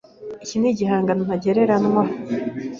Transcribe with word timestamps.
Iki 0.43 0.55
ni 0.57 0.67
igihangano 0.71 1.21
ntagereranywa. 1.27 2.03